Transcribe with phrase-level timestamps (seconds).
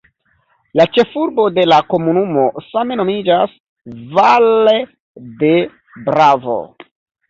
[0.79, 3.55] La ĉefurbo de la komunumo same nomiĝas
[4.19, 4.77] "Valle
[5.47, 5.57] de
[6.13, 6.63] Bravo".